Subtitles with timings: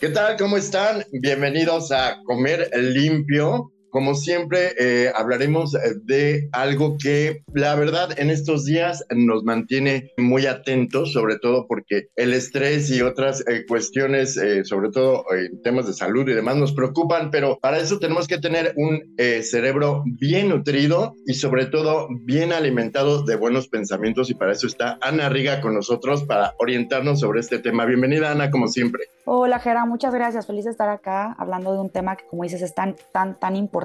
[0.00, 0.36] ¿Qué tal?
[0.36, 1.04] ¿Cómo están?
[1.12, 3.73] Bienvenidos a Comer Limpio.
[3.94, 5.70] Como siempre, eh, hablaremos
[6.02, 12.08] de algo que la verdad en estos días nos mantiene muy atentos, sobre todo porque
[12.16, 16.56] el estrés y otras eh, cuestiones, eh, sobre todo en temas de salud y demás,
[16.56, 22.08] nos preocupan, pero para eso tenemos que tener un cerebro bien nutrido y sobre todo
[22.24, 27.20] bien alimentado de buenos pensamientos y para eso está Ana Riga con nosotros para orientarnos
[27.20, 27.84] sobre este tema.
[27.84, 29.04] Bienvenida Ana, como siempre.
[29.24, 30.46] Hola Gera, muchas gracias.
[30.46, 33.54] Feliz de estar acá hablando de un tema que como dices es tan, tan, tan
[33.54, 33.83] importante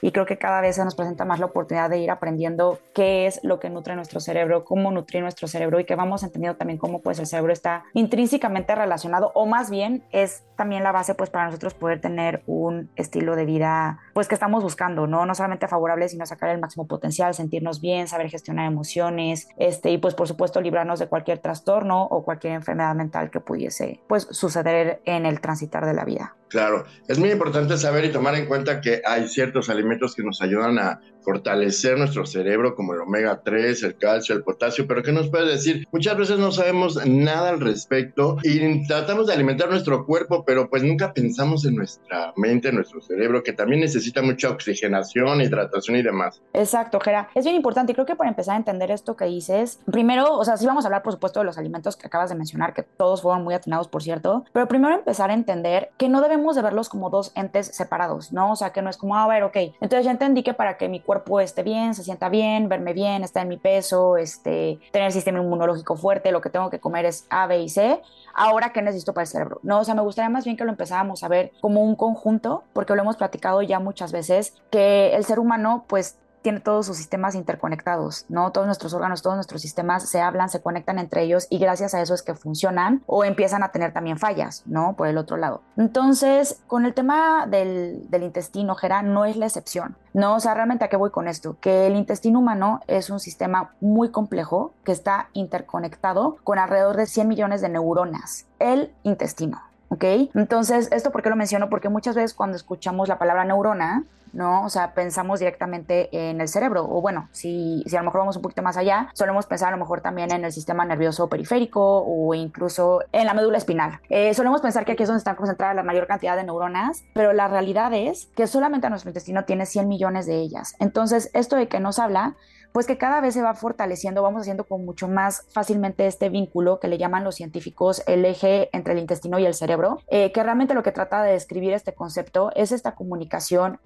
[0.00, 3.26] y creo que cada vez se nos presenta más la oportunidad de ir aprendiendo qué
[3.26, 6.78] es lo que nutre nuestro cerebro, cómo nutrir nuestro cerebro y que vamos entendiendo también
[6.78, 11.30] cómo pues el cerebro está intrínsecamente relacionado o más bien es también la base pues
[11.30, 15.26] para nosotros poder tener un estilo de vida pues que estamos buscando, ¿no?
[15.26, 19.98] No solamente favorable, sino sacar el máximo potencial, sentirnos bien, saber gestionar emociones, este y
[19.98, 25.00] pues por supuesto librarnos de cualquier trastorno o cualquier enfermedad mental que pudiese pues suceder
[25.04, 26.36] en el transitar de la vida.
[26.52, 30.42] Claro, es muy importante saber y tomar en cuenta que hay ciertos alimentos que nos
[30.42, 35.12] ayudan a fortalecer nuestro cerebro, como el omega 3, el calcio, el potasio, pero ¿qué
[35.12, 35.86] nos puede decir?
[35.92, 40.82] Muchas veces no sabemos nada al respecto y tratamos de alimentar nuestro cuerpo, pero pues
[40.82, 46.02] nunca pensamos en nuestra mente, en nuestro cerebro, que también necesita mucha oxigenación, hidratación y
[46.02, 46.42] demás.
[46.52, 47.30] Exacto, Gera.
[47.34, 50.44] Es bien importante y creo que para empezar a entender esto que dices, primero, o
[50.44, 52.82] sea, sí vamos a hablar, por supuesto, de los alimentos que acabas de mencionar, que
[52.82, 56.62] todos fueron muy atinados, por cierto, pero primero empezar a entender que no debemos de
[56.62, 58.52] verlos como dos entes separados, ¿no?
[58.52, 60.76] O sea, que no es como, ah, a ver, ok, entonces ya entendí que para
[60.76, 64.78] que mi cuerpo esté bien, se sienta bien, verme bien, estar en mi peso, este,
[64.90, 68.02] tener el sistema inmunológico fuerte, lo que tengo que comer es A, B y C,
[68.34, 69.80] ahora qué necesito para el cerebro, ¿no?
[69.80, 72.94] O sea, me gustaría más bien que lo empezáramos a ver como un conjunto, porque
[72.94, 77.34] lo hemos platicado ya muchas veces, que el ser humano, pues, tiene todos sus sistemas
[77.34, 78.52] interconectados, ¿no?
[78.52, 82.02] Todos nuestros órganos, todos nuestros sistemas se hablan, se conectan entre ellos y gracias a
[82.02, 84.94] eso es que funcionan o empiezan a tener también fallas, ¿no?
[84.94, 85.62] Por el otro lado.
[85.76, 90.34] Entonces, con el tema del, intestino, Gera, no es la excepción, ¿no?
[90.34, 91.56] O sea, realmente a qué voy con esto?
[91.60, 97.06] Que el intestino humano es un sistema muy complejo que está interconectado con alrededor de
[97.06, 98.46] 100 millones de neuronas.
[98.58, 99.60] El intestino,
[99.92, 100.04] ¿ok?
[100.34, 101.68] Entonces, ¿esto por qué lo menciono?
[101.68, 104.64] Porque muchas veces cuando escuchamos la palabra neurona, ¿no?
[104.64, 108.36] O sea, pensamos directamente en el cerebro, o bueno, si, si a lo mejor vamos
[108.36, 112.02] un poquito más allá, solemos pensar a lo mejor también en el sistema nervioso periférico
[112.06, 114.00] o incluso en la médula espinal.
[114.08, 117.34] Eh, solemos pensar que aquí es donde están concentradas la mayor cantidad de neuronas, pero
[117.34, 120.74] la realidad es que solamente nuestro intestino tiene 100 millones de ellas.
[120.78, 122.34] Entonces, esto de que nos habla
[122.72, 126.80] pues que cada vez se va fortaleciendo, vamos haciendo con mucho más fácilmente este vínculo
[126.80, 130.42] que le llaman los científicos el eje entre el intestino y el cerebro, eh, que
[130.42, 133.78] realmente lo que trata de describir este concepto es esta comunicación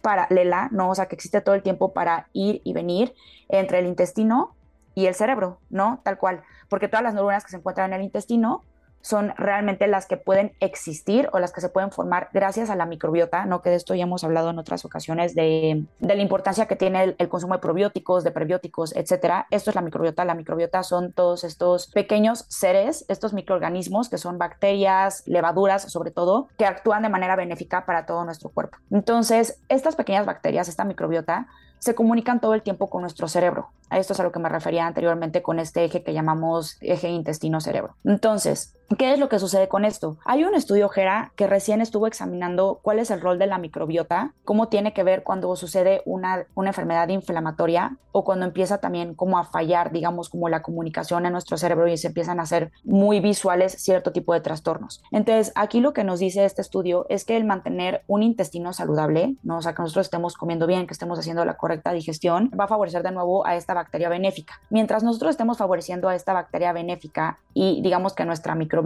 [0.00, 0.90] paralela, ¿no?
[0.90, 3.14] O sea, que existe todo el tiempo para ir y venir
[3.48, 4.54] entre el intestino
[4.94, 6.00] y el cerebro, ¿no?
[6.04, 8.62] Tal cual, porque todas las neuronas que se encuentran en el intestino
[9.00, 12.86] son realmente las que pueden existir o las que se pueden formar gracias a la
[12.86, 13.62] microbiota, ¿no?
[13.62, 17.28] Que de esto ya hemos hablado en otras ocasiones de, la importancia que tiene el,
[17.28, 19.46] consumo de probióticos, de prebióticos, etcétera.
[19.50, 20.24] Esto es la microbiota.
[20.24, 26.48] La microbiota son todos estos pequeños seres, estos microorganismos que son bacterias, levaduras, sobre todo,
[26.58, 28.78] que actúan de manera benéfica para todo nuestro cuerpo.
[28.90, 31.46] Entonces, estas pequeñas bacterias, esta microbiota,
[31.78, 33.68] se comunican todo el tiempo con nuestro cerebro.
[33.90, 37.94] Esto es a lo que me refería anteriormente con este eje que llamamos eje intestino-cerebro.
[38.04, 40.16] Entonces, ¿qué es lo que sucede con esto?
[40.24, 44.34] Hay un estudio, Gera, que recién estuvo examinando cuál es el rol de la microbiota,
[44.44, 49.38] cómo tiene que ver cuando sucede una, una enfermedad inflamatoria o cuando empieza también como
[49.38, 53.20] a fallar, digamos, como la comunicación en nuestro cerebro y se empiezan a hacer muy
[53.20, 55.02] visuales cierto tipo de trastornos.
[55.10, 59.36] Entonces, aquí lo que nos dice este estudio es que el mantener un intestino saludable,
[59.42, 59.58] ¿no?
[59.58, 62.68] o sea, que nosotros estemos comiendo bien, que estemos haciendo la correcta digestión, va a
[62.68, 64.54] favorecer de nuevo a esta bacteria benéfica.
[64.70, 68.77] Mientras nosotros estemos favoreciendo a esta bacteria benéfica y digamos que nuestra microbiota,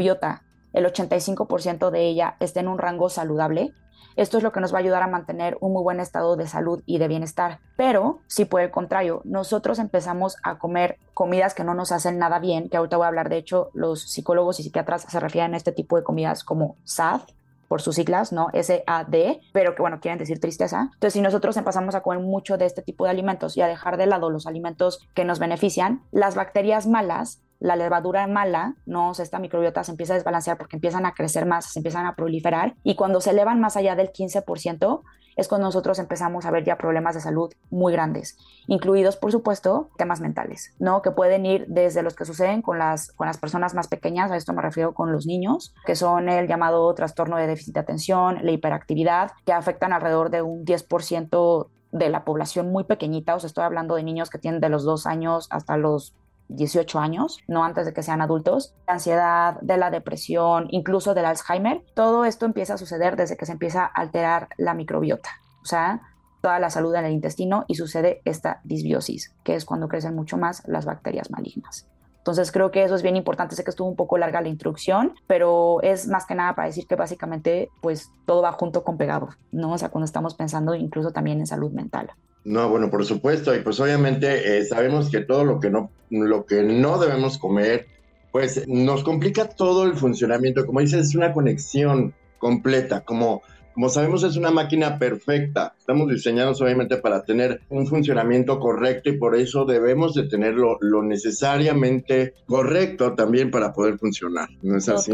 [0.72, 3.72] el 85% de ella esté en un rango saludable,
[4.16, 6.46] esto es lo que nos va a ayudar a mantener un muy buen estado de
[6.46, 7.60] salud y de bienestar.
[7.76, 12.38] Pero si por el contrario nosotros empezamos a comer comidas que no nos hacen nada
[12.38, 15.56] bien, que ahorita voy a hablar, de hecho los psicólogos y psiquiatras se refieren a
[15.56, 17.22] este tipo de comidas como SAD,
[17.68, 18.48] por sus siglas, ¿no?
[18.52, 20.90] SAD, pero que bueno, quieren decir tristeza.
[20.92, 23.96] Entonces, si nosotros empezamos a comer mucho de este tipo de alimentos y a dejar
[23.96, 29.12] de lado los alimentos que nos benefician, las bacterias malas la levadura mala, no, o
[29.12, 32.74] esta microbiota se empieza a desbalancear porque empiezan a crecer más, se empiezan a proliferar.
[32.82, 35.02] Y cuando se elevan más allá del 15%,
[35.36, 38.36] es cuando nosotros empezamos a ver ya problemas de salud muy grandes,
[38.66, 41.02] incluidos, por supuesto, temas mentales, ¿no?
[41.02, 44.36] Que pueden ir desde los que suceden con las, con las personas más pequeñas, a
[44.36, 48.40] esto me refiero con los niños, que son el llamado trastorno de déficit de atención,
[48.42, 53.46] la hiperactividad, que afectan alrededor de un 10% de la población muy pequeñita, o sea,
[53.46, 56.14] estoy hablando de niños que tienen de los dos años hasta los
[56.54, 61.24] 18 años, no antes de que sean adultos, la ansiedad, de la depresión, incluso del
[61.24, 65.30] Alzheimer, todo esto empieza a suceder desde que se empieza a alterar la microbiota,
[65.62, 66.02] o sea,
[66.40, 70.36] toda la salud en el intestino y sucede esta disbiosis, que es cuando crecen mucho
[70.36, 71.86] más las bacterias malignas.
[72.22, 73.56] Entonces creo que eso es bien importante.
[73.56, 76.86] Sé que estuvo un poco larga la introducción, pero es más que nada para decir
[76.86, 79.72] que básicamente pues todo va junto con pegado, ¿no?
[79.72, 82.10] O sea, cuando estamos pensando incluso también en salud mental.
[82.44, 86.44] No, bueno, por supuesto, y pues obviamente eh, sabemos que todo lo que no, lo
[86.44, 87.86] que no debemos comer,
[88.32, 90.66] pues nos complica todo el funcionamiento.
[90.66, 93.42] Como dices, es una conexión completa, como,
[93.74, 95.74] como sabemos es una máquina perfecta.
[95.78, 101.02] Estamos diseñados obviamente para tener un funcionamiento correcto y por eso debemos de tenerlo lo
[101.04, 104.48] necesariamente correcto también para poder funcionar.
[104.62, 105.12] ¿No es así?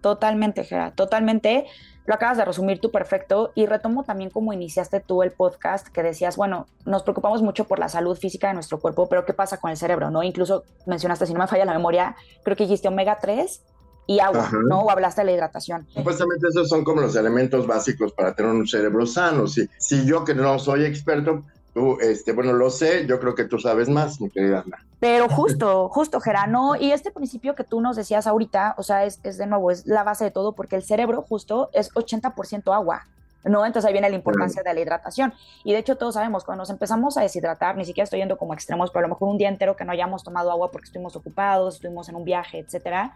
[0.00, 1.64] Totalmente, Gerard, totalmente
[2.06, 6.02] lo acabas de resumir tú perfecto y retomo también como iniciaste tú el podcast que
[6.02, 9.58] decías, bueno, nos preocupamos mucho por la salud física de nuestro cuerpo, pero ¿qué pasa
[9.58, 10.10] con el cerebro?
[10.10, 10.22] ¿No?
[10.22, 13.62] Incluso mencionaste, si no me falla la memoria, creo que dijiste omega 3
[14.06, 14.80] y agua, ¿no?
[14.80, 15.86] O hablaste de la hidratación.
[15.94, 19.46] Supuestamente esos son como los elementos básicos para tener un cerebro sano.
[19.46, 23.46] Si, si yo que no soy experto, Tú, este, bueno, lo sé, yo creo que
[23.46, 24.86] tú sabes más, mi querida Ana.
[25.04, 29.20] Pero justo, justo, Gerano, y este principio que tú nos decías ahorita, o sea, es,
[29.22, 33.02] es de nuevo, es la base de todo, porque el cerebro justo es 80% agua.
[33.44, 33.66] ¿no?
[33.66, 35.34] Entonces ahí viene la importancia de la hidratación.
[35.62, 38.54] Y de hecho todos sabemos, cuando nos empezamos a deshidratar, ni siquiera estoy yendo como
[38.54, 41.14] extremos, pero a lo mejor un día entero que no hayamos tomado agua porque estuvimos
[41.16, 43.12] ocupados, estuvimos en un viaje, etcétera,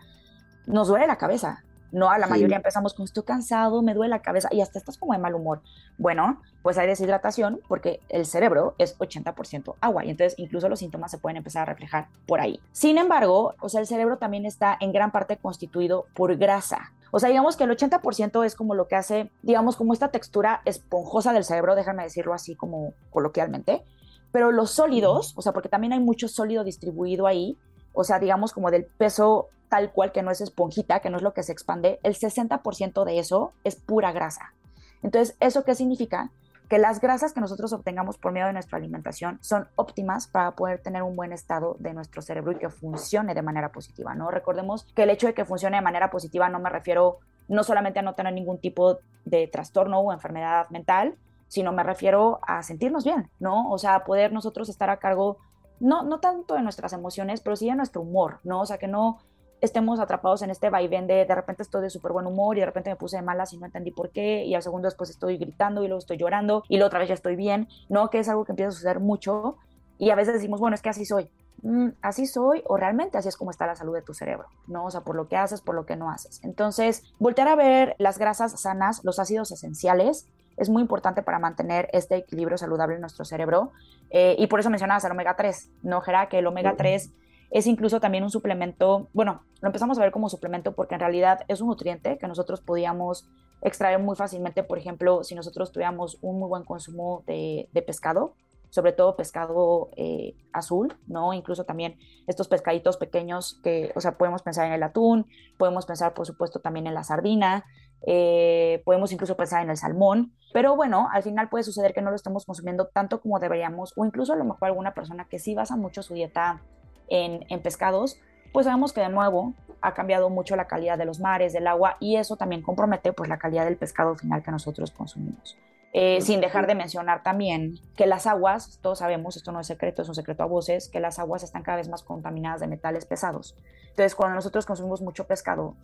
[0.66, 4.20] nos duele la cabeza, no, a la mayoría empezamos con estoy cansado, me duele la
[4.20, 5.62] cabeza y hasta estás como de mal humor.
[5.96, 11.10] Bueno, pues hay deshidratación porque el cerebro es 80% agua y entonces incluso los síntomas
[11.10, 12.60] se pueden empezar a reflejar por ahí.
[12.72, 16.92] Sin embargo, o sea, el cerebro también está en gran parte constituido por grasa.
[17.10, 20.60] O sea, digamos que el 80% es como lo que hace, digamos, como esta textura
[20.66, 23.82] esponjosa del cerebro, déjame decirlo así como coloquialmente.
[24.30, 27.56] Pero los sólidos, o sea, porque también hay mucho sólido distribuido ahí,
[27.94, 31.22] o sea, digamos como del peso tal cual que no es esponjita, que no es
[31.22, 34.54] lo que se expande, el 60% de eso es pura grasa.
[35.02, 36.30] Entonces, ¿eso qué significa?
[36.68, 40.80] Que las grasas que nosotros obtengamos por medio de nuestra alimentación son óptimas para poder
[40.80, 44.30] tener un buen estado de nuestro cerebro y que funcione de manera positiva, ¿no?
[44.30, 47.18] Recordemos que el hecho de que funcione de manera positiva no me refiero
[47.48, 51.16] no solamente a no tener ningún tipo de trastorno o enfermedad mental,
[51.48, 53.70] sino me refiero a sentirnos bien, ¿no?
[53.70, 55.38] O sea, poder nosotros estar a cargo
[55.80, 58.60] no, no tanto de nuestras emociones, pero sí de nuestro humor, ¿no?
[58.60, 59.18] O sea, que no
[59.60, 62.66] estemos atrapados en este vaivén de de repente estoy de súper buen humor y de
[62.66, 65.36] repente me puse de malas y no entendí por qué y al segundo después estoy
[65.36, 68.10] gritando y luego estoy llorando y luego otra vez ya estoy bien, ¿no?
[68.10, 69.56] Que es algo que empieza a suceder mucho
[69.98, 71.30] y a veces decimos, bueno, es que así soy.
[71.62, 74.84] Mm, así soy o realmente así es como está la salud de tu cerebro, ¿no?
[74.84, 76.40] O sea, por lo que haces, por lo que no haces.
[76.44, 81.88] Entonces, voltear a ver las grasas sanas, los ácidos esenciales, es muy importante para mantener
[81.92, 83.72] este equilibrio saludable en nuestro cerebro.
[84.10, 86.28] Eh, y por eso mencionabas el omega 3, ¿no, Gerard?
[86.28, 87.10] Que el omega 3
[87.50, 91.40] es incluso también un suplemento, bueno, lo empezamos a ver como suplemento porque en realidad
[91.48, 93.26] es un nutriente que nosotros podíamos
[93.62, 98.34] extraer muy fácilmente, por ejemplo, si nosotros tuviéramos un muy buen consumo de, pescado,
[98.70, 101.32] sobre todo pescado eh, azul, ¿no?
[101.32, 105.26] Incluso también estos pescaditos pequeños que, o sea, podemos pensar en el atún,
[105.56, 107.64] podemos pensar, por supuesto, también en la sardina,
[108.06, 112.10] eh, podemos incluso pensar en el salmón, pero bueno, al final puede suceder que no
[112.10, 115.54] lo estamos consumiendo tanto como deberíamos, o incluso a lo mejor alguna persona que sí
[115.54, 116.62] basa mucho su dieta
[117.08, 118.20] en, pescados,
[118.52, 121.96] pues sabemos que de nuevo ha cambiado mucho la calidad de los mares, del agua,
[122.00, 125.56] y eso también compromete pues la calidad del pescado final que nosotros consumimos.
[125.92, 130.02] Eh, sin dejar de mencionar también que las aguas, todos sabemos, esto no es secreto,
[130.02, 133.06] es un secreto a voces, que las aguas están cada vez más contaminadas de metales
[133.06, 133.56] pesados.
[133.88, 135.76] Entonces, cuando nosotros consumimos mucho pescado,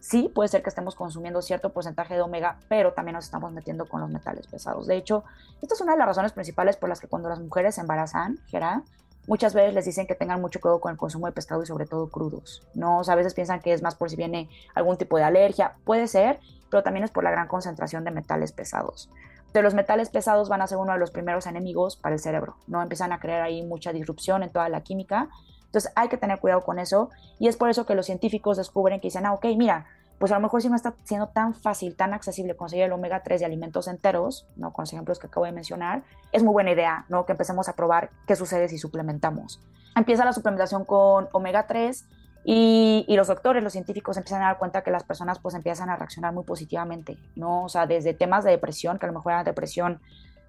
[0.00, 3.86] sí puede ser que estemos consumiendo cierto porcentaje de omega, pero también nos estamos metiendo
[3.86, 4.86] con los metales pesados.
[4.86, 5.24] De hecho,
[5.62, 8.38] esta es una de las razones principales por las que cuando las mujeres se embarazan,
[8.48, 8.82] Gerard,
[9.26, 11.86] muchas veces les dicen que tengan mucho cuidado con el consumo de pescado y sobre
[11.86, 12.98] todo crudos, ¿no?
[12.98, 15.74] O sea, a veces piensan que es más por si viene algún tipo de alergia,
[15.84, 16.40] puede ser,
[16.70, 19.10] pero también es por la gran concentración de metales pesados.
[19.52, 22.56] De los metales pesados van a ser uno de los primeros enemigos para el cerebro,
[22.66, 22.82] ¿no?
[22.82, 25.28] Empiezan a crear ahí mucha disrupción en toda la química,
[25.66, 29.00] entonces hay que tener cuidado con eso y es por eso que los científicos descubren
[29.00, 29.86] que dicen, ah, ok, mira,
[30.18, 33.22] pues a lo mejor si no está siendo tan fácil, tan accesible conseguir el omega
[33.22, 34.72] 3 de alimentos enteros, ¿no?
[34.72, 36.02] con los ejemplos que acabo de mencionar,
[36.32, 37.26] es muy buena idea ¿no?
[37.26, 39.60] que empecemos a probar qué sucede si suplementamos.
[39.96, 42.06] Empieza la suplementación con omega 3
[42.46, 45.88] y, y, los doctores, los científicos empiezan a dar cuenta que las personas pues empiezan
[45.88, 47.64] a reaccionar muy positivamente, ¿no?
[47.64, 50.00] O sea, desde temas de depresión, que a lo mejor era depresión,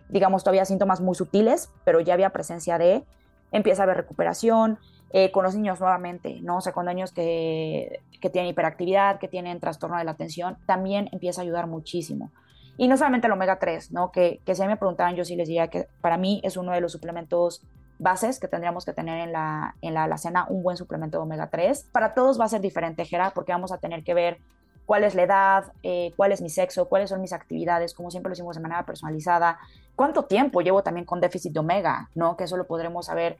[0.09, 3.05] digamos, todavía síntomas muy sutiles, pero ya había presencia de,
[3.51, 4.79] empieza a haber recuperación,
[5.11, 6.57] eh, con los niños nuevamente, ¿no?
[6.57, 11.09] O sea, con niños que, que tienen hiperactividad, que tienen trastorno de la atención, también
[11.11, 12.31] empieza a ayudar muchísimo.
[12.77, 14.11] Y no solamente el omega 3, ¿no?
[14.11, 16.81] Que, que si me preguntaran, yo sí les diría que para mí es uno de
[16.81, 17.61] los suplementos
[17.97, 21.49] bases que tendríamos que tener en la, en la alacena, un buen suplemento de omega
[21.49, 21.89] 3.
[21.91, 24.39] Para todos va a ser diferente, Gera, porque vamos a tener que ver
[24.85, 28.29] cuál es la edad, eh, cuál es mi sexo, cuáles son mis actividades, como siempre
[28.29, 29.59] lo hicimos de manera personalizada,
[29.95, 32.37] cuánto tiempo llevo también con déficit de omega, ¿no?
[32.37, 33.37] Que eso lo podremos saber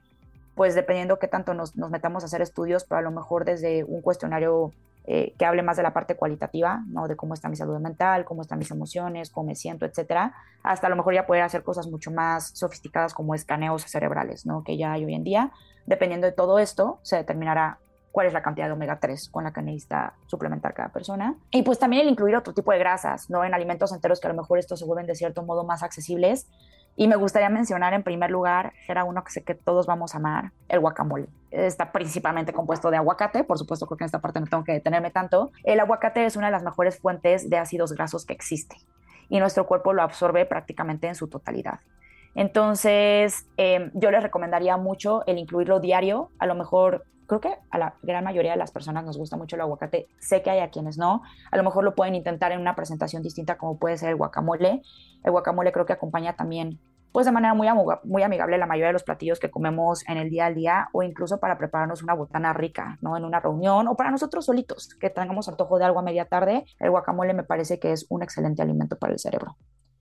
[0.55, 4.01] pues dependiendo qué tanto nos, metamos a hacer estudios, pero a lo mejor desde un
[4.01, 4.71] cuestionario
[5.05, 7.07] eh, que hable más de la parte cualitativa, ¿no?
[7.07, 10.33] De cómo está mi salud mental, cómo están mis emociones, cómo me siento, etcétera,
[10.63, 14.63] hasta a lo mejor ya poder hacer cosas mucho más sofisticadas como escaneos cerebrales, ¿no?
[14.63, 15.51] Que ya hay hoy en día.
[15.85, 17.77] Dependiendo de todo esto, se determinará
[18.15, 21.36] cuál es la cantidad de omega 3 con la que necesita suplementar cada persona.
[21.51, 23.43] Y pues también el incluir otro tipo de grasas, ¿no?
[23.43, 26.48] En alimentos enteros que a lo mejor estos se vuelven de cierto modo más accesibles
[26.95, 30.19] y me gustaría mencionar en primer lugar, era uno que sé que todos vamos a
[30.19, 31.27] amar, el guacamole.
[31.51, 34.72] Está principalmente compuesto de aguacate, por supuesto creo que en esta parte no tengo que
[34.72, 35.51] detenerme tanto.
[35.65, 38.77] El aguacate es una de las mejores fuentes de ácidos grasos que existe
[39.27, 41.81] y nuestro cuerpo lo absorbe prácticamente en su totalidad.
[42.34, 47.77] Entonces, em, yo les recomendaría mucho el incluirlo diario, a lo mejor creo que a
[47.77, 50.08] la gran mayoría de las personas nos gusta mucho el aguacate.
[50.20, 51.22] Sé que hay a quienes no.
[51.51, 54.82] A lo mejor lo pueden intentar en una presentación distinta como puede ser el guacamole.
[55.24, 56.79] El guacamole creo que acompaña también
[57.15, 57.70] pues de manera muy,
[58.03, 61.01] muy amigable la mayoría de los platillos que comemos en el día al día o
[61.01, 63.15] incluso para prepararnos una botana rica, ¿no?
[63.15, 66.65] En una reunión o para nosotros solitos, que tengamos antojo de algo a media tarde,
[66.77, 69.55] el guacamole me parece que es un excelente alimento para el cerebro.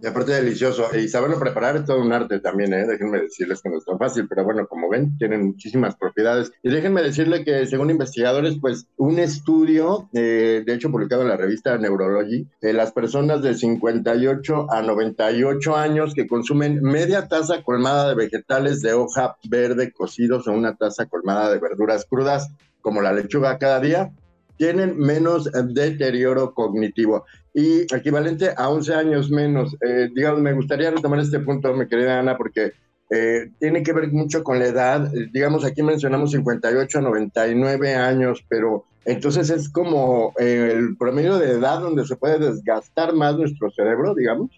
[0.05, 0.91] Y aparte delicioso.
[0.95, 2.87] Y saberlo preparar es todo un arte también, ¿eh?
[2.87, 6.53] Déjenme decirles que no es tan fácil, pero bueno, como ven, tienen muchísimas propiedades.
[6.63, 11.39] Y déjenme decirle que según investigadores, pues un estudio, eh, de hecho publicado en la
[11.39, 18.11] revista Neurology, eh, las personas de 58 a 98 años que consumen media taza colmada
[18.11, 22.51] de vegetales de hoja verde cocidos o una taza colmada de verduras crudas,
[22.83, 24.13] como la lechuga cada día,
[24.59, 29.77] tienen menos deterioro cognitivo y equivalente a 11 años menos.
[29.81, 32.73] Eh, digamos, me gustaría retomar este punto, mi querida Ana, porque
[33.11, 35.15] eh, tiene que ver mucho con la edad.
[35.15, 41.53] Eh, digamos, aquí mencionamos 58 a 99 años, pero entonces es como el promedio de
[41.53, 44.51] edad donde se puede desgastar más nuestro cerebro, digamos.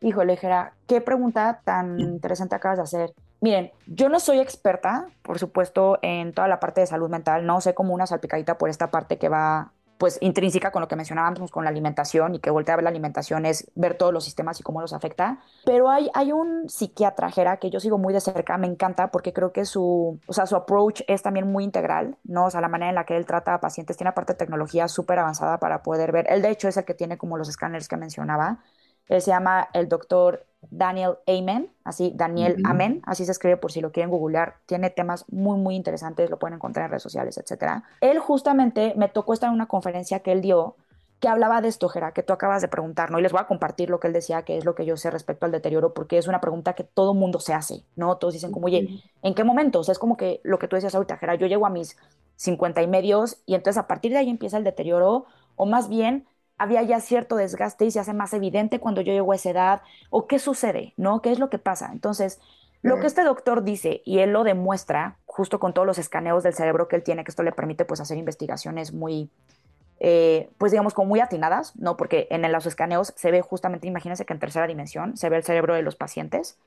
[0.00, 3.14] Híjole, Jera, qué pregunta tan interesante acabas de hacer.
[3.40, 7.60] Miren, yo no soy experta, por supuesto, en toda la parte de salud mental, no
[7.60, 11.52] sé como una salpicadita por esta parte que va pues intrínseca con lo que mencionábamos
[11.52, 14.58] con la alimentación y que voltea a ver la alimentación es ver todos los sistemas
[14.58, 15.38] y cómo los afecta.
[15.64, 19.32] Pero hay, hay un psiquiatra, Jera, que yo sigo muy de cerca, me encanta porque
[19.32, 22.46] creo que su, o sea, su approach es también muy integral, ¿no?
[22.46, 25.20] O sea, la manera en la que él trata a pacientes tiene aparte tecnología súper
[25.20, 26.26] avanzada para poder ver.
[26.28, 28.58] Él, de hecho, es el que tiene como los escáneres que mencionaba.
[29.12, 33.80] Él se llama el doctor Daniel Amen, así Daniel Amen, así se escribe por si
[33.80, 34.56] lo quieren googlear.
[34.66, 37.82] Tiene temas muy, muy interesantes, lo pueden encontrar en redes sociales, etc.
[38.00, 40.76] Él justamente me tocó estar en una conferencia que él dio
[41.20, 43.18] que hablaba de esto, Gera, que tú acabas de preguntar, ¿no?
[43.20, 45.08] Y les voy a compartir lo que él decía, que es lo que yo sé
[45.08, 48.16] respecto al deterioro, porque es una pregunta que todo mundo se hace, ¿no?
[48.16, 49.78] Todos dicen como, oye, ¿en qué momento?
[49.78, 51.96] O sea, es como que lo que tú decías ahorita, Gera, yo llego a mis
[52.36, 56.26] 50 y medios y entonces a partir de ahí empieza el deterioro, o más bien
[56.62, 59.82] había ya cierto desgaste y se hace más evidente cuando yo llego a esa edad,
[60.10, 61.20] o qué sucede, ¿no?
[61.20, 61.90] ¿Qué es lo que pasa?
[61.92, 62.40] Entonces,
[62.82, 66.54] lo que este doctor dice, y él lo demuestra justo con todos los escaneos del
[66.54, 69.30] cerebro que él tiene, que esto le permite pues hacer investigaciones muy,
[70.00, 71.96] eh, pues digamos, como muy atinadas, ¿no?
[71.96, 75.44] Porque en los escaneos se ve justamente, imagínense que en tercera dimensión se ve el
[75.44, 76.58] cerebro de los pacientes,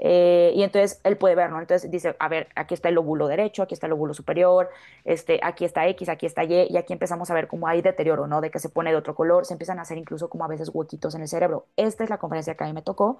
[0.00, 1.60] eh, y entonces él puede ver, ¿no?
[1.60, 4.70] Entonces dice, a ver, aquí está el lóbulo derecho, aquí está el lóbulo superior,
[5.04, 8.26] este, aquí está X, aquí está Y, y aquí empezamos a ver cómo hay deterioro,
[8.26, 8.40] ¿no?
[8.40, 10.70] De que se pone de otro color, se empiezan a hacer incluso como a veces
[10.72, 11.66] huequitos en el cerebro.
[11.76, 13.18] Esta es la conferencia que a mí me tocó,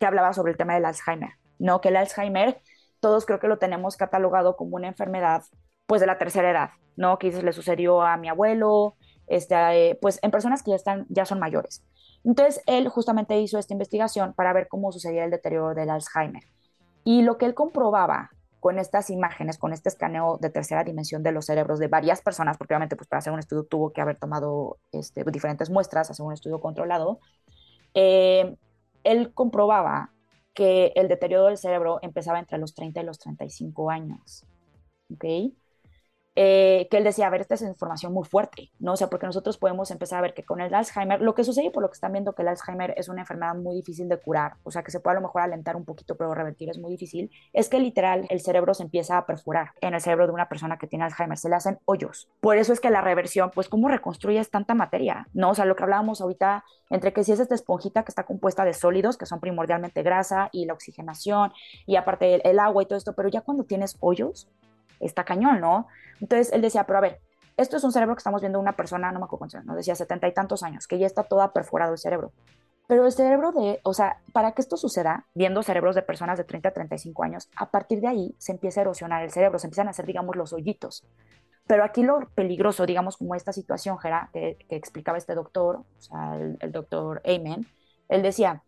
[0.00, 1.80] que hablaba sobre el tema del Alzheimer, ¿no?
[1.80, 2.60] Que el Alzheimer,
[3.00, 5.42] todos creo que lo tenemos catalogado como una enfermedad,
[5.86, 7.18] pues de la tercera edad, ¿no?
[7.18, 8.96] Que le sucedió a mi abuelo,
[9.26, 11.84] este, eh, pues en personas que ya, están, ya son mayores.
[12.26, 16.42] Entonces, él justamente hizo esta investigación para ver cómo sucedía el deterioro del Alzheimer.
[17.04, 21.30] Y lo que él comprobaba con estas imágenes, con este escaneo de tercera dimensión de
[21.30, 24.18] los cerebros de varias personas, porque obviamente pues, para hacer un estudio tuvo que haber
[24.18, 27.20] tomado este, diferentes muestras, hacer un estudio controlado,
[27.94, 28.56] eh,
[29.04, 30.10] él comprobaba
[30.52, 34.44] que el deterioro del cerebro empezaba entre los 30 y los 35 años.
[35.14, 35.24] ¿Ok?
[36.38, 38.92] Eh, que él decía, a ver, esta es información muy fuerte, ¿no?
[38.92, 41.70] O sea, porque nosotros podemos empezar a ver que con el Alzheimer, lo que sucede
[41.70, 44.56] por lo que están viendo que el Alzheimer es una enfermedad muy difícil de curar,
[44.62, 46.90] o sea, que se puede a lo mejor alentar un poquito, pero revertir es muy
[46.90, 50.48] difícil, es que literal el cerebro se empieza a perforar en el cerebro de una
[50.48, 52.28] persona que tiene Alzheimer, se le hacen hoyos.
[52.40, 55.28] Por eso es que la reversión, pues, ¿cómo reconstruyes tanta materia?
[55.32, 55.50] ¿No?
[55.50, 58.66] O sea, lo que hablábamos ahorita, entre que si es esta esponjita que está compuesta
[58.66, 61.52] de sólidos, que son primordialmente grasa y la oxigenación,
[61.86, 64.48] y aparte el, el agua y todo esto, pero ya cuando tienes hoyos,
[65.00, 65.86] está cañón, ¿no?
[66.20, 67.20] Entonces él decía, pero a ver,
[67.56, 69.94] esto es un cerebro que estamos viendo una persona, no me acuerdo cuántos, nos decía
[69.94, 72.32] setenta y tantos años, que ya está toda perforado el cerebro.
[72.86, 76.44] Pero el cerebro de, o sea, para que esto suceda, viendo cerebros de personas de
[76.44, 79.66] 30 a 35 años, a partir de ahí se empieza a erosionar el cerebro, se
[79.66, 81.04] empiezan a hacer, digamos, los hoyitos.
[81.66, 86.00] Pero aquí lo peligroso, digamos, como esta situación, Gera, que, que explicaba este doctor, o
[86.00, 87.66] sea, el, el doctor Amen,
[88.08, 88.62] él decía,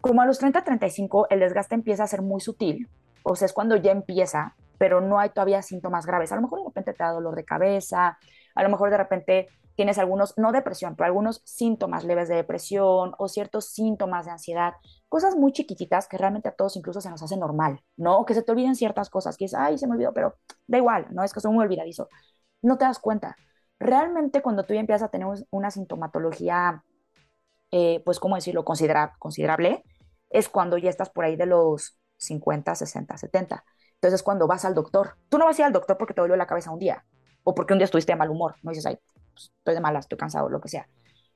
[0.00, 2.88] como a los 30 a 35 el desgaste empieza a ser muy sutil,
[3.24, 6.32] o sea, es cuando ya empieza pero no hay todavía síntomas graves.
[6.32, 8.18] A lo mejor de repente te da dolor de cabeza,
[8.54, 13.14] a lo mejor de repente tienes algunos, no depresión, pero algunos síntomas leves de depresión
[13.18, 14.74] o ciertos síntomas de ansiedad,
[15.08, 18.24] cosas muy chiquititas que realmente a todos incluso se nos hace normal, ¿no?
[18.24, 21.06] Que se te olviden ciertas cosas, que es, ay, se me olvidó, pero da igual,
[21.10, 22.08] no es que soy muy olvidadizo.
[22.62, 23.36] No te das cuenta.
[23.78, 26.84] Realmente cuando tú ya empiezas a tener una sintomatología,
[27.72, 29.84] eh, pues, ¿cómo decirlo?, considerable,
[30.30, 33.64] es cuando ya estás por ahí de los 50, 60, 70
[34.08, 36.36] entonces, cuando vas al doctor, tú no vas a ir al doctor porque te dolió
[36.36, 37.04] la cabeza un día
[37.42, 38.98] o porque un día estuviste de mal humor, no dices, ay,
[39.32, 40.88] pues, estoy de malas, estoy cansado, lo que sea.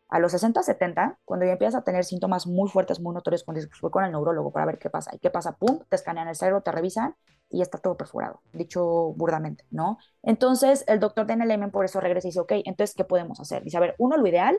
[0.08, 3.68] A los 60, 70, cuando ya empiezas a tener síntomas muy fuertes, muy notorios, dices,
[3.78, 5.14] pues con el neurólogo para ver qué pasa.
[5.14, 5.56] ¿Y qué pasa?
[5.56, 7.14] Pum, te escanean el cerebro, te revisan
[7.50, 9.98] y ya está todo perforado, dicho burdamente, ¿no?
[10.22, 13.62] Entonces, el doctor Daniel Lehman por eso regresa y dice, ok, entonces, ¿qué podemos hacer?
[13.62, 14.58] Dice, a ver, uno, lo ideal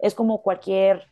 [0.00, 1.08] es como cualquier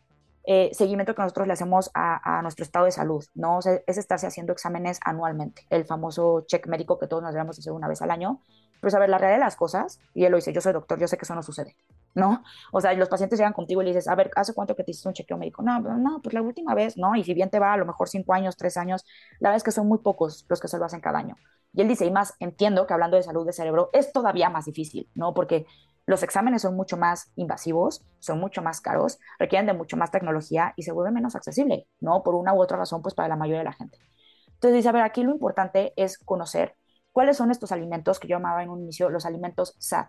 [0.49, 3.59] eh, seguimiento que nosotros le hacemos a, nuestro estado de salud, ¿no?
[3.59, 7.89] es estarse haciendo exámenes anualmente, el famoso check médico que todos nos debemos hacer una
[7.89, 8.41] vez al año,
[8.81, 11.09] pero saber la realidad de las cosas, y él lo dice, yo soy doctor, yo
[11.09, 11.77] sé que eso no sucede,
[12.15, 12.45] ¿no?
[12.73, 14.93] O sea, los pacientes llegan contigo y le dices, a ver, ¿hace cuánto que te
[14.93, 15.63] hiciste un chequeo médico?
[15.63, 17.17] No, no, pues la última vez, ¿no?
[17.17, 19.05] Y si bien te va, a lo mejor cinco años, tres años,
[19.41, 21.37] la verdad es que son muy pocos los que se lo hacen cada año.
[21.73, 24.67] Y él dice, y más, entiendo que hablando de salud de cerebro es todavía más
[24.67, 25.35] difícil, ¿no?
[25.35, 25.67] Porque
[26.07, 30.73] los exámenes son mucho más invasivos, son mucho más caros, requieren de mucho más tecnología
[30.77, 32.23] y se vuelve menos accesible, ¿no?
[32.23, 33.99] Por una u otra razón, pues para la mayoría de la gente.
[34.47, 36.77] Entonces dice, a ver, aquí lo importante es conocer
[37.13, 40.07] cuáles son estos alimentos que yo llamaba en un inicio los alimentos SAD.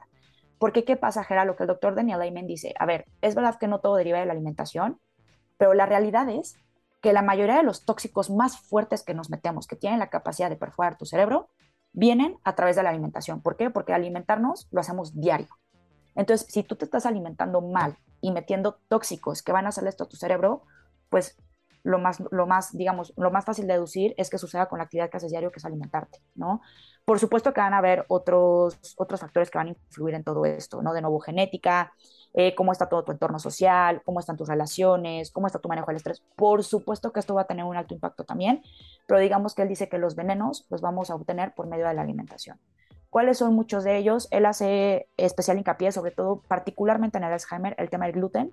[0.59, 3.57] Porque qué pasa, Gera, lo que el doctor Daniel Amen dice, a ver, es verdad
[3.59, 4.99] que no todo deriva de la alimentación,
[5.57, 6.57] pero la realidad es
[7.01, 10.49] que la mayoría de los tóxicos más fuertes que nos metemos, que tienen la capacidad
[10.49, 11.49] de perforar tu cerebro,
[11.91, 13.41] vienen a través de la alimentación.
[13.41, 13.69] ¿Por qué?
[13.69, 15.47] Porque alimentarnos lo hacemos diario.
[16.17, 20.03] Entonces, si tú te estás alimentando mal y metiendo tóxicos que van a hacerle esto
[20.03, 20.63] a tu cerebro,
[21.09, 21.37] pues
[21.83, 24.85] lo más, lo más, digamos, lo más fácil de deducir es que suceda con la
[24.85, 26.61] actividad que haces diario, que es alimentarte, ¿no?
[27.05, 30.43] Por supuesto que van a haber otros, otros factores que van a influir en todo
[30.45, 30.91] esto, ¿no?
[30.91, 31.93] De nuevo, genética,
[32.33, 35.87] eh, cómo está todo tu entorno social, cómo están tus relaciones, cómo está tu manejo
[35.87, 36.21] del estrés.
[36.35, 38.63] Por supuesto que esto va a tener un alto impacto también,
[39.07, 41.93] pero digamos que él dice que los venenos los vamos a obtener por medio de
[41.93, 42.59] la alimentación.
[43.09, 44.27] ¿Cuáles son muchos de ellos?
[44.31, 48.51] Él hace especial hincapié, sobre todo particularmente en el Alzheimer, el tema del gluten,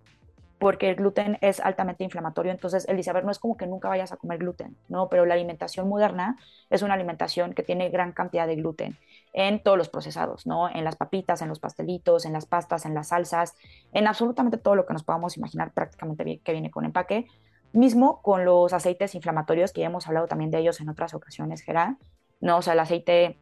[0.58, 2.52] porque el gluten es altamente inflamatorio.
[2.52, 5.08] Entonces, él dice, a ver, no es como que nunca vayas a comer gluten, ¿no?
[5.08, 6.38] Pero la alimentación moderna
[6.70, 8.96] es una alimentación que tiene gran cantidad de gluten
[9.32, 10.68] en todos los procesados, ¿no?
[10.70, 13.56] En las papitas, en los pastelitos, en las pastas, en las salsas,
[13.92, 17.26] en absolutamente todo lo que nos podamos imaginar prácticamente que viene con empaque.
[17.72, 21.62] Mismo con los aceites inflamatorios, que ya hemos hablado también de ellos en otras ocasiones,
[21.62, 21.96] Gerard,
[22.40, 22.58] ¿no?
[22.58, 23.38] O sea, el aceite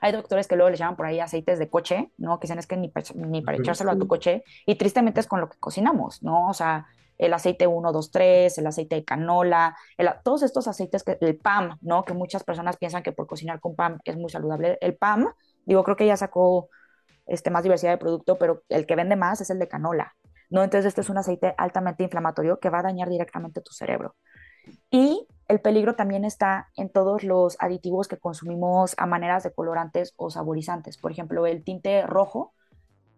[0.00, 2.38] hay doctores que luego les llaman por ahí aceites de coche, ¿no?
[2.38, 4.44] Que dicen es que ni, ni para echárselo a tu coche.
[4.66, 6.48] Y tristemente es con lo que cocinamos, ¿no?
[6.48, 6.86] O sea,
[7.18, 9.76] el aceite 1, 2, 3, el aceite de canola,
[10.22, 12.04] todos estos aceites, que, el PAM, ¿no?
[12.04, 14.78] Que muchas personas piensan que por cocinar con PAM es muy saludable.
[14.80, 15.28] El PAM,
[15.64, 16.68] digo, creo que ya sacó
[17.26, 20.14] este, más diversidad de producto, pero el que vende más es el de canola,
[20.48, 20.62] ¿no?
[20.62, 24.14] Entonces este es un aceite altamente inflamatorio que va a dañar directamente tu cerebro.
[24.90, 30.12] Y el peligro también está en todos los aditivos que consumimos a maneras de colorantes
[30.16, 30.98] o saborizantes.
[30.98, 32.52] Por ejemplo, el tinte rojo,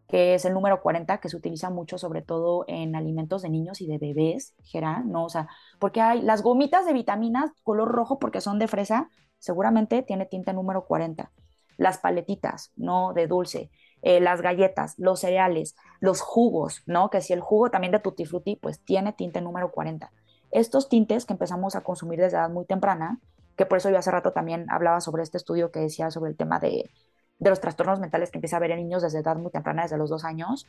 [0.06, 3.80] que es el número 40, que se utiliza mucho sobre todo en alimentos de niños
[3.80, 5.24] y de bebés, Gerán, ¿no?
[5.24, 5.48] O sea,
[5.80, 10.52] porque hay las gomitas de vitaminas color rojo porque son de fresa, seguramente tiene tinte
[10.52, 11.32] número 40.
[11.78, 13.12] Las paletitas, ¿no?
[13.12, 13.70] De dulce,
[14.02, 17.10] eh, las galletas, los cereales, los jugos, ¿no?
[17.10, 20.12] Que si el jugo también de Tutti Frutti, pues tiene tinte número 40
[20.50, 23.18] estos tintes que empezamos a consumir desde edad muy temprana,
[23.56, 26.36] que por eso yo hace rato también hablaba sobre este estudio que decía sobre el
[26.36, 26.90] tema de,
[27.38, 30.10] los trastornos mentales que empieza a haber en niños desde edad muy temprana, desde los
[30.10, 30.66] dos años,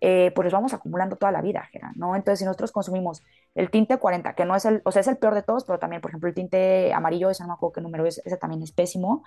[0.00, 2.14] eh, pues vamos acumulando toda la vida, ¿no?
[2.14, 3.22] Entonces, si nosotros consumimos
[3.54, 5.78] el tinte 40, que no es el, o sea, es el peor de todos, pero
[5.78, 8.62] también, por ejemplo, el tinte amarillo, ese no me acuerdo qué número es, ese también
[8.62, 9.24] es pésimo,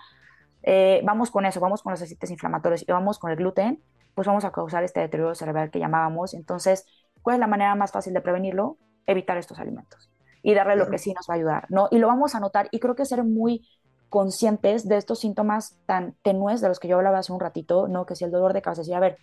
[0.63, 3.81] eh, vamos con eso, vamos con los aceites inflamatorios y vamos con el gluten,
[4.15, 6.33] pues vamos a causar este deterioro cerebral que llamábamos.
[6.33, 6.85] Entonces,
[7.21, 8.77] ¿cuál es la manera más fácil de prevenirlo?
[9.07, 10.09] Evitar estos alimentos
[10.43, 11.87] y darle lo que sí nos va a ayudar, ¿no?
[11.91, 13.67] Y lo vamos a notar y creo que ser muy
[14.09, 18.05] conscientes de estos síntomas tan tenues de los que yo hablaba hace un ratito, ¿no?
[18.05, 19.17] Que si el dolor de cabeza, si a ver,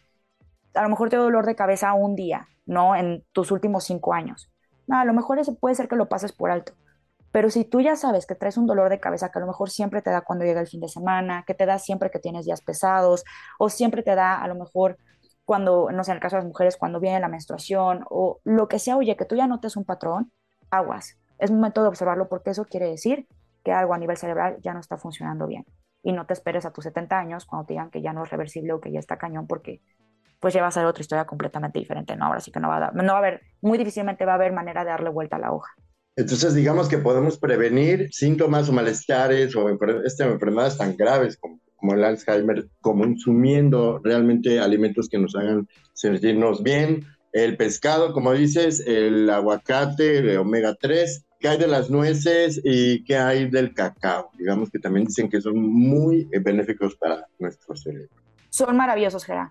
[0.75, 2.97] a lo mejor tengo dolor de cabeza un día, ¿no?
[2.97, 4.51] En tus últimos cinco años.
[4.87, 6.75] No, a lo mejor ese puede ser que lo pases por alto.
[7.33, 9.70] Pero si tú ya sabes que traes un dolor de cabeza que a lo mejor
[9.70, 12.44] siempre te da cuando llega el fin de semana, que te da siempre que tienes
[12.44, 13.25] días pesados,
[13.59, 14.99] o siempre te da a lo mejor
[15.44, 18.68] cuando, no sé, en el caso de las mujeres, cuando viene la menstruación, o lo
[18.68, 20.33] que sea, oye, que tú ya notes un patrón,
[20.70, 21.18] aguas.
[21.38, 23.26] Es momento de observarlo porque eso quiere decir
[23.64, 25.64] que algo a nivel cerebral ya no está funcionando bien.
[26.02, 28.30] Y no te esperes a tus 70 años cuando te digan que ya no es
[28.30, 29.80] reversible o que ya está cañón porque
[30.40, 32.26] pues ya va a ser otra historia completamente diferente, ¿no?
[32.26, 34.35] Ahora sí que no va a, dar, no va a haber, muy difícilmente va a
[34.35, 35.72] haber manera de darle vuelta a la hoja.
[36.16, 39.68] Entonces, digamos que podemos prevenir síntomas o malestares o
[40.04, 46.62] estas enfermedades tan graves como, como el Alzheimer, consumiendo realmente alimentos que nos hagan sentirnos
[46.62, 47.05] bien.
[47.31, 53.05] El pescado, como dices, el aguacate de omega 3, ¿qué hay de las nueces y
[53.05, 54.31] qué hay del cacao?
[54.38, 58.09] Digamos que también dicen que son muy benéficos para nuestro cerebro.
[58.49, 59.51] Son maravillosos, Gerard.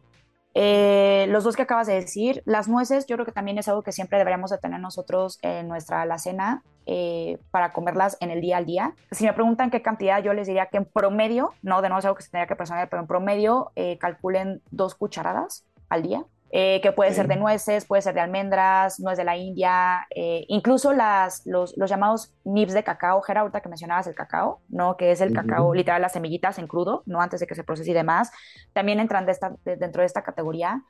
[0.55, 3.81] Eh, los dos que acabas de decir, las nueces, yo creo que también es algo
[3.81, 8.57] que siempre deberíamos de tener nosotros en nuestra alacena eh, para comerlas en el día
[8.57, 8.93] al día.
[9.11, 12.05] Si me preguntan qué cantidad, yo les diría que en promedio, no, de nuevo es
[12.05, 16.23] algo que se tendría que personalizar, pero en promedio eh, calculen dos cucharadas al día.
[16.55, 20.45] Eh, que puede ser de nueces, puede ser de almendras, nuez de la India, eh,
[20.49, 24.95] incluso las, los, los, llamados nibs de cacao, ahorita que mencionabas el cacao, ¿no?
[24.95, 27.89] que es el cacao, literal, las semillitas en crudo, no antes de que se procese
[27.89, 28.29] y demás,
[28.71, 30.83] también entran de esta, de, dentro de esta categoría,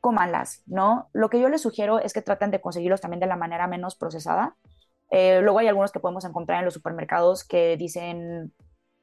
[0.00, 1.10] cómanlas, ¿no?
[1.12, 3.96] Lo que yo les sugiero es que traten de conseguirlos también de la manera menos
[3.96, 4.56] procesada.
[5.10, 8.54] Eh, luego hay algunos que podemos encontrar en los supermercados que dicen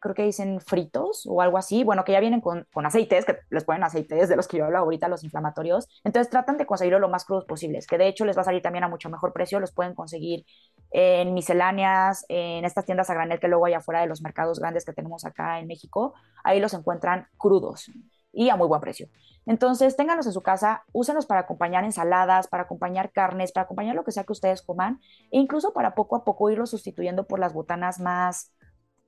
[0.07, 3.37] creo que dicen fritos o algo así, bueno, que ya vienen con, con, aceites, que
[3.49, 5.87] les ponen aceites de los que yo hablo ahorita, los inflamatorios.
[6.03, 8.61] Entonces tratan de conseguirlo lo más crudos posibles, que de hecho les va a salir
[8.61, 10.45] también a mucho mejor precio, los pueden conseguir
[10.91, 14.85] en misceláneas, en estas tiendas a granel que luego hay afuera de los mercados grandes
[14.85, 17.91] que tenemos acá en México, ahí los encuentran crudos
[18.31, 19.09] y a muy buen precio.
[19.47, 24.03] Entonces, ténganlos en su casa, úsenlos para acompañar ensaladas, para acompañar carnes, para acompañar lo
[24.03, 24.99] que sea que ustedes coman,
[25.31, 28.51] e incluso para poco a poco irlos sustituyendo por las botanas más,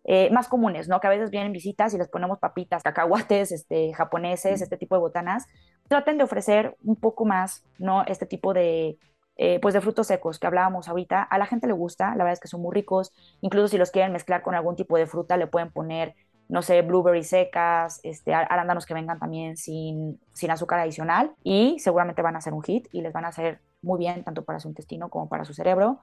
[0.06, 1.00] eh, más comunes, ¿no?
[1.00, 5.02] Que a veces vienen visitas y les ponemos papitas, cacahuates, este, japoneses, este tipo de
[5.02, 5.46] botanas.
[5.88, 8.04] Traten de ofrecer un poco más, ¿no?
[8.06, 8.98] Este tipo de,
[9.42, 11.22] eh, pues de frutos secos que hablábamos ahorita.
[11.24, 13.12] A la gente le gusta, la verdad es que son muy ricos.
[13.42, 16.16] Incluso si los quieren mezclar con algún tipo de fruta, le pueden poner,
[16.48, 22.22] no sé, blueberries secas, este, arándanos que vengan también sin, sin azúcar adicional y seguramente
[22.22, 24.68] van a ser un hit y les van a hacer muy bien tanto para su
[24.68, 26.00] intestino como para su cerebro.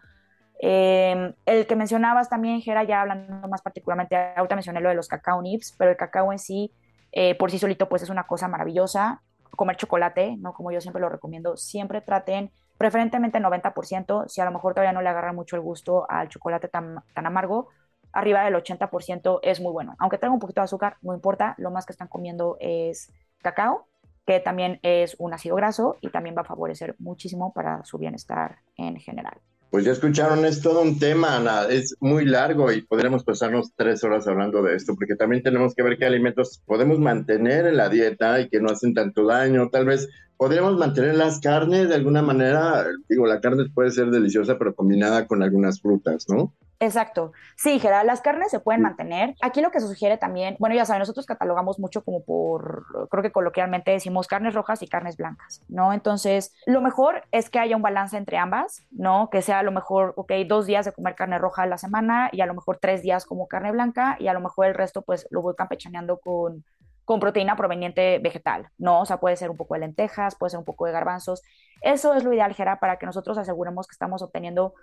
[0.59, 5.09] Eh, el que mencionabas también, Gera, ya hablando más particularmente, ahorita mencioné lo de los
[5.09, 6.73] cacao nips, pero el cacao en sí,
[7.13, 9.23] eh, por sí solito, pues es una cosa maravillosa.
[9.57, 10.53] Comer chocolate, ¿no?
[10.53, 15.01] Como yo siempre lo recomiendo, siempre traten, preferentemente 90%, si a lo mejor todavía no
[15.01, 17.69] le agarra mucho el gusto al chocolate tan, tan amargo,
[18.13, 19.95] arriba del 80% es muy bueno.
[19.99, 23.87] Aunque tenga un poquito de azúcar, no importa, lo más que están comiendo es cacao,
[24.27, 28.59] que también es un ácido graso y también va a favorecer muchísimo para su bienestar
[28.77, 29.41] en general.
[29.77, 34.03] Pues ya escucharon, es todo un tema, Ana, es muy largo y podríamos pasarnos tres
[34.05, 37.91] horas hablando de esto, porque también tenemos que ver qué alimentos podemos mantener en la
[37.91, 39.69] dieta y que no hacen tanto daño.
[39.69, 40.09] Tal vez
[40.39, 45.27] podríamos mantener las carnes de alguna manera, digo, la carne puede ser deliciosa, pero combinada
[45.27, 46.55] con algunas frutas, ¿no?
[46.79, 47.33] Exacto.
[47.57, 49.35] Sí, Gerard, las carnes se pueden mantener.
[49.41, 53.23] Aquí lo que se sugiere también, bueno, ya saben, nosotros catalogamos mucho como por, creo
[53.23, 55.95] que coloquialmente decimos carnes rojas y carnes blancas, ¿no?
[55.95, 59.31] Entonces, lo mejor es que haya un balance entre ambas, ¿no?
[59.31, 62.29] Que sea a lo mejor, ok, dos días de comer carne roja a la semana
[62.31, 65.01] y a lo mejor tres días como carne blanca y a lo mejor el resto
[65.01, 66.63] pues lo voy campechaneando con,
[67.07, 69.01] con proteína proveniente vegetal, ¿no?
[69.01, 71.43] O sea, puede ser un poco de lentejas, puede ser un poco de garbanzos.
[71.81, 74.75] Eso es lo ideal, Gerard, para que nosotros aseguremos que estamos obteniendo...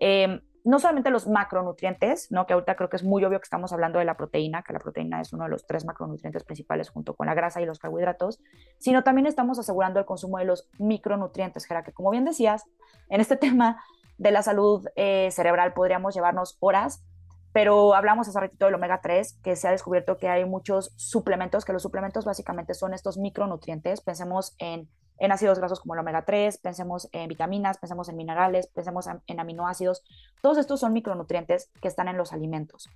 [0.00, 2.46] Eh, no solamente los macronutrientes, ¿no?
[2.46, 4.78] que ahorita creo que es muy obvio que estamos hablando de la proteína, que la
[4.78, 8.40] proteína es uno de los tres macronutrientes principales junto con la grasa y los carbohidratos,
[8.78, 12.64] sino también estamos asegurando el consumo de los micronutrientes, Gera, que como bien decías,
[13.08, 13.82] en este tema
[14.18, 17.04] de la salud eh, cerebral podríamos llevarnos horas,
[17.52, 21.64] pero hablamos hace ratito del omega 3, que se ha descubierto que hay muchos suplementos,
[21.64, 26.24] que los suplementos básicamente son estos micronutrientes, pensemos en en ácidos grasos como el omega
[26.24, 30.02] 3, pensemos en vitaminas, pensemos en minerales, pensemos en aminoácidos.
[30.42, 32.88] Todos estos son micronutrientes que están en los alimentos,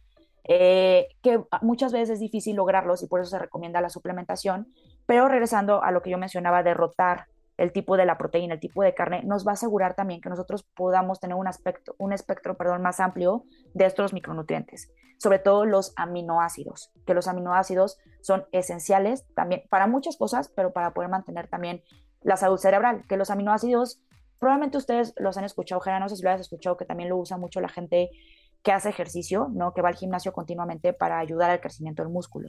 [0.49, 4.69] eh, que muchas veces es difícil lograrlos y por eso se recomienda la suplementación.
[5.07, 7.27] Pero regresando a lo que yo mencionaba de rotar
[7.57, 10.29] el tipo de la proteína, el tipo de carne, nos va a asegurar también que
[10.29, 15.65] nosotros podamos tener un aspecto, un espectro, perdón, más amplio de estos micronutrientes, sobre todo
[15.65, 21.49] los aminoácidos, que los aminoácidos son esenciales también para muchas cosas, pero para poder mantener
[21.49, 21.83] también
[22.27, 24.01] la salud cerebral, que los aminoácidos,
[24.41, 27.17] probablemente ustedes los han escuchado, Jera, no sé si lo has escuchado, que también lo
[27.17, 28.11] usa mucho la gente
[28.65, 29.73] que hace ejercicio, ¿no?
[29.73, 32.49] Que va al gimnasio continuamente para ayudar al crecimiento del músculo.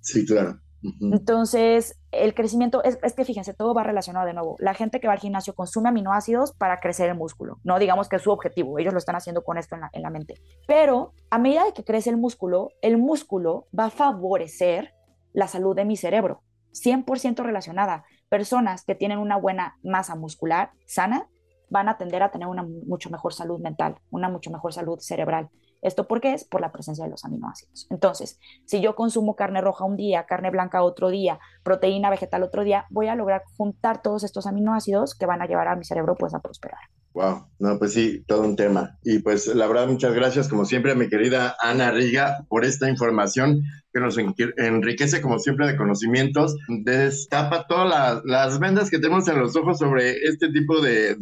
[0.00, 0.58] Sí, claro.
[1.00, 4.56] Entonces, el crecimiento, es, que fíjense, todo va relacionado de nuevo.
[4.60, 8.16] La gente que va al gimnasio consume aminoácidos para crecer el músculo, no digamos que
[8.16, 10.34] es su objetivo, ellos lo están haciendo con esto en la, en la mente.
[10.66, 14.94] Pero a medida de que crece el músculo, el músculo va a favorecer
[15.34, 18.04] la salud de mi cerebro, 100% relacionada.
[18.28, 21.28] Personas que tienen una buena masa muscular sana
[21.70, 25.50] van a tender a tener una mucho mejor salud mental, una mucho mejor salud cerebral.
[25.80, 26.44] ¿Esto por qué es?
[26.44, 27.86] Por la presencia de los aminoácidos.
[27.90, 32.64] Entonces, si yo consumo carne roja un día, carne blanca otro día, proteína vegetal otro
[32.64, 36.16] día, voy a lograr juntar todos estos aminoácidos que van a llevar a mi cerebro
[36.16, 36.80] pues a prosperar.
[37.18, 38.96] Wow, no, pues sí, todo un tema.
[39.02, 42.88] Y pues la verdad, muchas gracias, como siempre, a mi querida Ana Riga, por esta
[42.88, 43.60] información
[43.92, 49.56] que nos enriquece, como siempre, de conocimientos, destapa todas las, vendas que tenemos en los
[49.56, 51.16] ojos sobre este tipo de,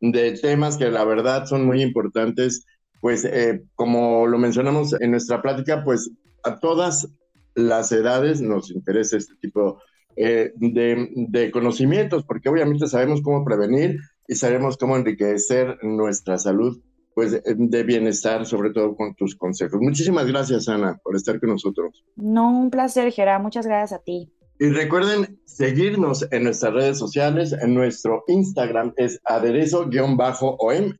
[0.00, 2.66] de temas que la verdad son muy importantes
[3.04, 6.10] pues eh, como lo mencionamos en nuestra plática, pues
[6.42, 7.06] a todas
[7.54, 9.78] las edades nos interesa este tipo
[10.16, 16.80] eh, de, conocimientos, porque obviamente sabemos cómo prevenir y sabemos cómo enriquecer nuestra salud,
[17.14, 19.80] pues de bienestar, sobre todo con tus consejos.
[19.80, 22.04] Muchísimas gracias, Ana, por estar con nosotros.
[22.16, 23.42] No, un placer, Gerard.
[23.42, 24.32] Muchas gracias a ti.
[24.58, 27.52] Y recuerden seguirnos en nuestras redes sociales.
[27.52, 30.16] En nuestro Instagram es aderezo-om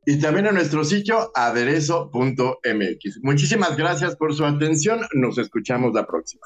[0.05, 3.19] y también en nuestro sitio aderezo.mx.
[3.23, 5.01] Muchísimas gracias por su atención.
[5.13, 6.45] Nos escuchamos la próxima.